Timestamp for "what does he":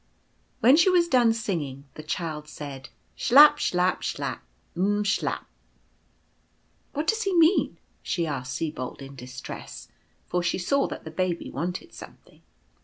6.93-7.35